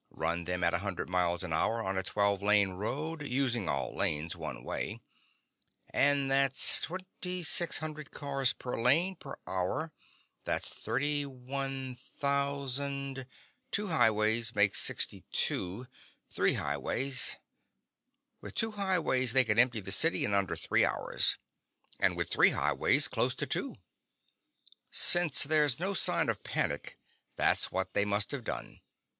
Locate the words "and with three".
21.99-22.49